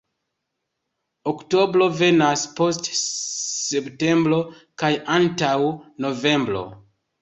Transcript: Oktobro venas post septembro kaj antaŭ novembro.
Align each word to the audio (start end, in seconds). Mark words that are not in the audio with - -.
Oktobro 1.31 1.89
venas 1.99 2.47
post 2.61 2.91
septembro 3.03 4.43
kaj 4.85 4.95
antaŭ 5.21 5.57
novembro. 6.05 6.71